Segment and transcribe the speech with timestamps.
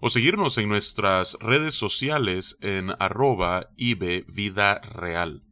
[0.00, 5.42] o seguirnos en nuestras redes sociales en arroba Vida Real.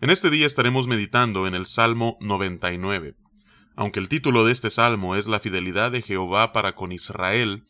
[0.00, 3.16] En este día estaremos meditando en el Salmo 99.
[3.76, 7.66] Aunque el título de este salmo es La fidelidad de Jehová para con Israel,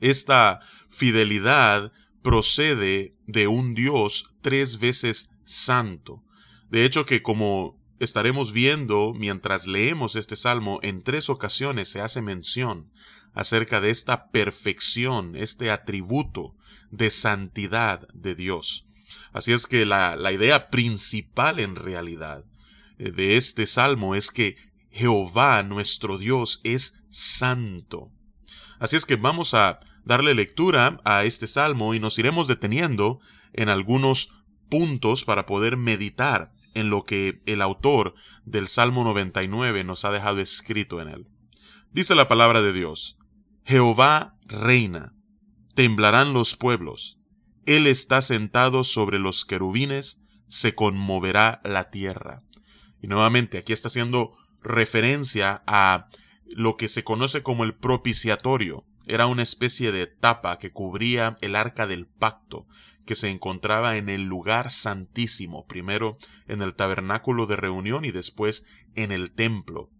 [0.00, 1.92] esta fidelidad
[2.22, 6.22] procede de un Dios tres veces santo.
[6.70, 12.22] De hecho que como estaremos viendo mientras leemos este salmo, en tres ocasiones se hace
[12.22, 12.90] mención
[13.32, 16.56] acerca de esta perfección, este atributo
[16.90, 18.86] de santidad de Dios.
[19.32, 22.44] Así es que la, idea principal en realidad
[22.98, 24.56] eh, de este salmo es que
[24.90, 28.12] Jehová nuestro Dios es santo.
[28.78, 33.20] Así es que vamos a darle lectura a este salmo y nos iremos deteniendo
[33.52, 34.30] en algunos
[34.68, 40.40] puntos para poder meditar en lo que el autor del Salmo 99 nos ha dejado
[40.40, 41.28] escrito en él.
[41.90, 43.18] Dice la palabra de Dios,
[43.64, 45.14] Jehová reina,
[45.74, 47.18] temblarán los pueblos,
[47.66, 52.42] Él está sentado sobre los querubines, se conmoverá la tierra.
[53.00, 56.06] Y nuevamente aquí está haciendo referencia a
[56.46, 58.86] lo que se conoce como el propiciatorio.
[59.06, 62.66] Era una especie de tapa que cubría el arca del pacto,
[63.04, 66.16] que se encontraba en el lugar santísimo, primero
[66.48, 69.90] en el tabernáculo de reunión y después en el templo.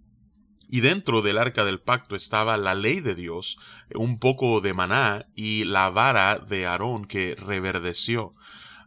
[0.68, 3.58] Y dentro del arca del pacto estaba la ley de Dios,
[3.94, 8.32] un poco de maná y la vara de Aarón que reverdeció.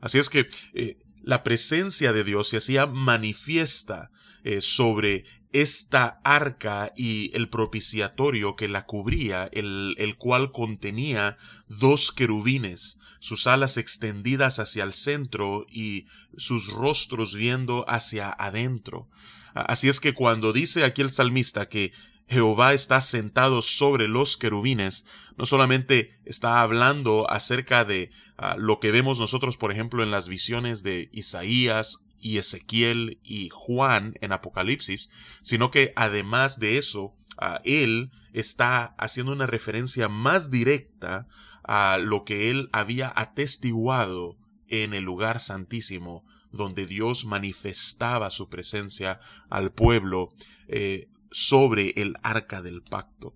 [0.02, 4.12] Así es que eh, la presencia de Dios se hacía manifiesta
[4.44, 11.38] eh, sobre esta arca y el propiciatorio que la cubría, el, el cual contenía
[11.68, 16.06] dos querubines, sus alas extendidas hacia el centro y
[16.38, 19.10] sus rostros viendo hacia adentro.
[19.54, 21.92] Así es que cuando dice aquí el salmista que
[22.28, 25.06] Jehová está sentado sobre los querubines,
[25.38, 30.28] no solamente está hablando acerca de ah, lo que vemos nosotros, por ejemplo, en las
[30.28, 35.10] visiones de Isaías y Ezequiel y Juan en Apocalipsis,
[35.42, 37.16] sino que además de eso,
[37.64, 41.28] él está haciendo una referencia más directa
[41.64, 49.20] a lo que él había atestiguado en el lugar santísimo donde Dios manifestaba su presencia
[49.50, 50.30] al pueblo
[50.68, 53.36] eh, sobre el arca del pacto.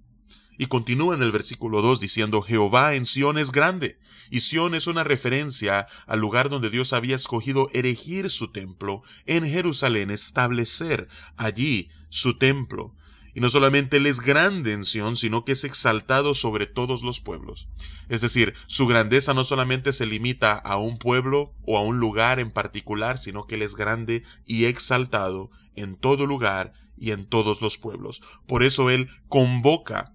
[0.57, 3.97] Y continúa en el versículo 2 diciendo, Jehová en Sión es grande.
[4.29, 9.47] Y Sión es una referencia al lugar donde Dios había escogido erigir su templo, en
[9.47, 12.95] Jerusalén establecer allí su templo.
[13.34, 17.22] Y no solamente Él es grande en Sión, sino que es exaltado sobre todos los
[17.22, 17.69] pueblos.
[18.09, 22.39] Es decir, su grandeza no solamente se limita a un pueblo o a un lugar
[22.39, 27.62] en particular, sino que Él es grande y exaltado en todo lugar y en todos
[27.62, 28.22] los pueblos.
[28.47, 30.13] Por eso Él convoca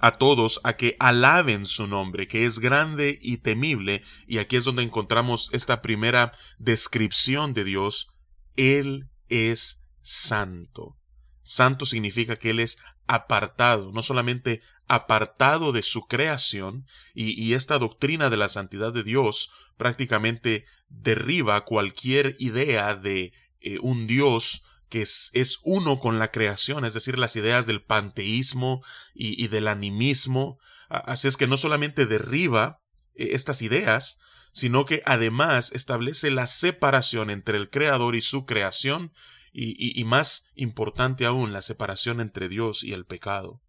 [0.00, 4.64] a todos a que alaben su nombre, que es grande y temible, y aquí es
[4.64, 8.08] donde encontramos esta primera descripción de Dios.
[8.56, 10.96] Él es santo.
[11.42, 18.30] Santo significa que Él es apartado, no solamente apartado de su creación, y, esta doctrina
[18.30, 25.60] de la santidad de Dios prácticamente derriba cualquier idea de eh, un Dios que es,
[25.62, 28.82] uno con la creación, es decir, las ideas del panteísmo
[29.14, 30.58] y, del animismo.
[30.88, 32.82] Así es que no solamente derriba
[33.14, 34.18] eh, estas ideas,
[34.52, 39.12] sino que además establece la separación entre el creador y su creación
[39.52, 43.62] y, más importante aún, la separación entre Dios y el pecado.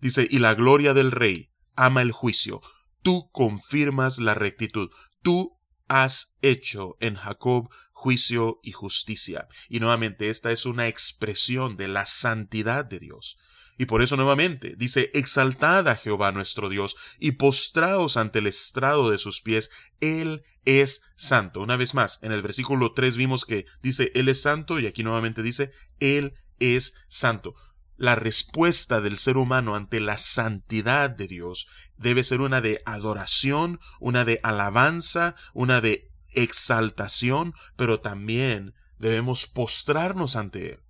[0.00, 2.60] Dice, y la gloria del rey ama el juicio,
[3.02, 4.90] tú confirmas la rectitud,
[5.22, 5.58] tú
[5.92, 9.46] has hecho en Jacob juicio y justicia.
[9.68, 13.36] Y nuevamente esta es una expresión de la santidad de Dios.
[13.76, 19.10] Y por eso nuevamente dice, exaltad a Jehová nuestro Dios y postraos ante el estrado
[19.10, 21.60] de sus pies, Él es santo.
[21.60, 25.02] Una vez más, en el versículo 3 vimos que dice Él es santo y aquí
[25.02, 27.54] nuevamente dice Él es santo.
[27.98, 31.68] La respuesta del ser humano ante la santidad de Dios
[32.02, 40.36] debe ser una de adoración, una de alabanza, una de exaltación, pero también debemos postrarnos
[40.36, 40.80] ante Él.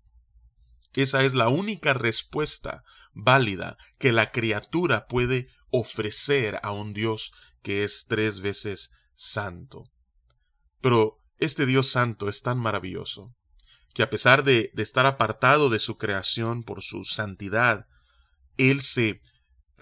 [0.94, 7.32] Esa es la única respuesta válida que la criatura puede ofrecer a un Dios
[7.62, 9.91] que es tres veces santo.
[10.81, 13.35] Pero este Dios santo es tan maravilloso
[13.94, 17.87] que a pesar de, de estar apartado de su creación por su santidad,
[18.56, 19.20] Él se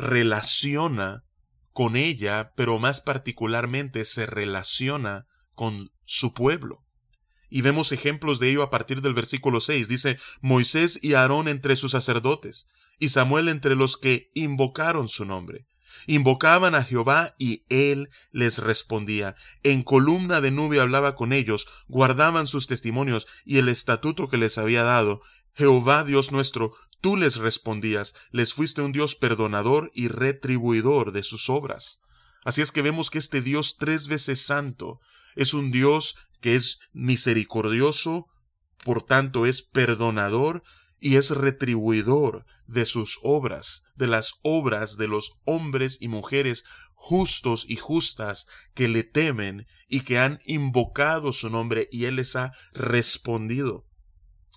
[0.01, 1.25] relaciona
[1.73, 6.85] con ella, pero más particularmente se relaciona con su pueblo.
[7.49, 9.89] Y vemos ejemplos de ello a partir del versículo 6.
[9.89, 12.67] Dice, Moisés y Aarón entre sus sacerdotes,
[12.99, 15.67] y Samuel entre los que invocaron su nombre.
[16.07, 19.35] Invocaban a Jehová y él les respondía.
[19.63, 24.57] En columna de nube hablaba con ellos, guardaban sus testimonios y el estatuto que les
[24.59, 25.21] había dado.
[25.55, 31.51] Jehová Dios nuestro, tú les respondías, les fuiste un Dios perdonador y retribuidor de sus
[31.51, 32.01] obras.
[32.45, 35.01] Así es que vemos que este Dios tres veces santo
[35.37, 38.29] es un Dios que es misericordioso,
[38.85, 40.63] por tanto es perdonador
[40.99, 46.65] y es retribuidor de sus obras, de las obras de los hombres y mujeres
[46.95, 52.37] justos y justas que le temen y que han invocado su nombre y él les
[52.37, 53.87] ha respondido.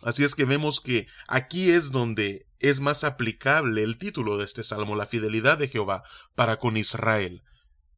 [0.04, 4.64] Así es que vemos que aquí es donde es más aplicable el título de este
[4.64, 6.04] salmo, la fidelidad de Jehová
[6.36, 7.44] para con Israel.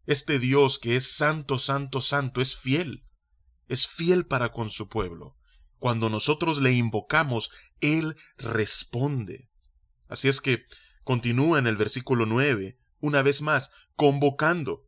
[0.06, 3.04] Este Dios que es santo, santo, santo, es fiel,
[3.68, 5.36] es fiel para con su pueblo.
[5.80, 9.50] Cuando nosotros le invocamos, Él responde.
[10.08, 10.64] Así es que
[11.04, 14.86] continúa en el versículo 9, una vez más, convocando,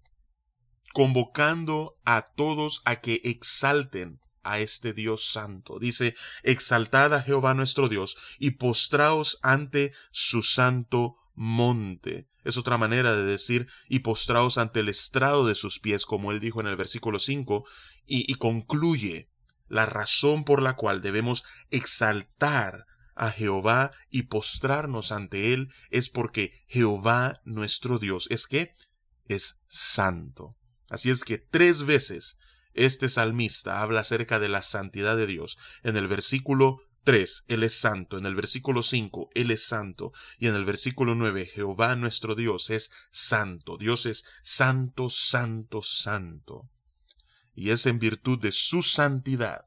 [0.94, 5.78] convocando a todos a que exalten a este Dios santo.
[5.78, 12.30] Dice, exaltad a Jehová nuestro Dios y postraos ante su santo monte.
[12.46, 16.40] Es otra manera de decir, y postraos ante el estrado de sus pies, como él
[16.40, 17.66] dijo en el versículo 5,
[18.06, 19.30] y, concluye
[19.68, 22.86] la razón por la cual debemos exaltar
[23.16, 28.74] a Jehová y postrarnos ante Él es porque Jehová nuestro Dios es que
[29.28, 30.56] es santo.
[30.90, 32.38] Así es que tres veces
[32.78, 35.58] este salmista habla acerca de la santidad de Dios.
[35.84, 38.18] En el versículo 3, Él es santo.
[38.18, 40.12] En el versículo 5, Él es santo.
[40.40, 43.78] Y en el versículo 9, Jehová nuestro Dios es santo.
[43.78, 46.70] Dios es santo, santo, santo.
[47.54, 49.62] Y es en virtud de su santidad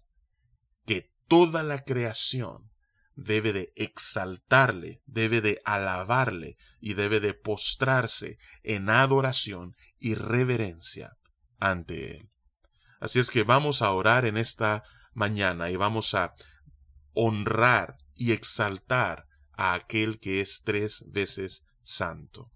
[0.86, 2.70] que toda la creación
[3.16, 11.16] debe de exaltarle, debe de alabarle y debe de postrarse en adoración y reverencia
[11.58, 12.30] ante Él.
[13.00, 16.35] Así es que vamos a orar en esta mañana y vamos a
[17.14, 22.52] honrar y exaltar a aquel que es tres veces santo.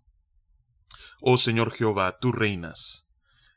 [1.20, 3.08] Oh Señor Jehová, tú reinas.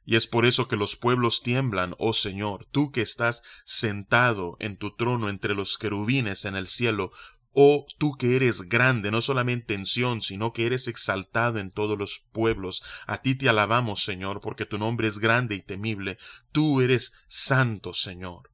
[0.06, 4.78] Y es por eso que los pueblos tiemblan, oh Señor, tú que estás sentado en
[4.78, 7.12] tu trono entre los querubines en el cielo,
[7.60, 11.98] Oh, tú que eres grande, no solamente en Sión, sino que eres exaltado en todos
[11.98, 12.84] los pueblos.
[13.08, 16.20] A ti te alabamos, Señor, porque tu nombre es grande y temible.
[16.52, 18.52] Tú eres santo, Señor.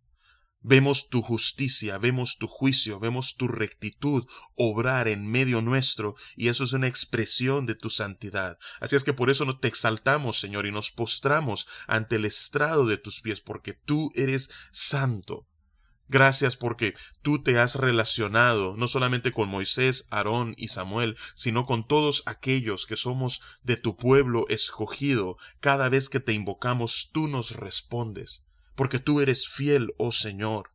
[0.61, 6.63] Vemos tu justicia, vemos tu juicio, vemos tu rectitud obrar en medio nuestro, y eso
[6.63, 8.57] es una expresión de tu santidad.
[8.79, 12.95] Así es que por eso te exaltamos, Señor, y nos postramos ante el estrado de
[12.95, 15.45] tus pies, porque tú eres santo.
[16.13, 16.93] Gracias porque
[17.23, 22.85] tú te has relacionado no solamente con Moisés, Aarón y Samuel, sino con todos aquellos
[22.85, 25.37] que somos de tu pueblo escogido.
[25.59, 30.69] Cada vez que te invocamos, tú nos respondes, porque tú eres fiel, oh Señor.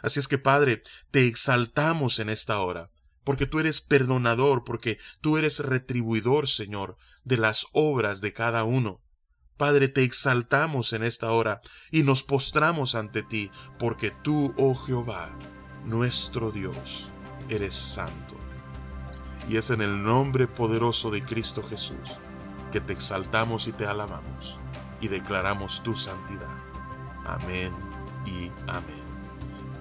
[0.00, 2.92] Así es que, Padre, te exaltamos en esta hora,
[3.24, 9.02] porque tú eres perdonador, porque tú eres retribuidor, Señor, de las obras de cada uno.
[9.56, 15.30] Padre, te exaltamos en esta hora y nos postramos ante ti, porque tú, oh Jehová,
[15.84, 17.12] nuestro Dios,
[17.48, 18.36] eres santo.
[19.48, 22.18] Y es en el nombre poderoso de Cristo Jesús
[22.72, 24.58] que te exaltamos y te alabamos
[25.00, 26.58] y declaramos tu santidad.
[27.24, 27.72] Amén
[28.26, 29.04] y amén.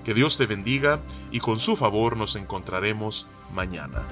[0.03, 1.01] Que Dios te bendiga
[1.31, 4.03] y con su favor nos encontraremos mañana.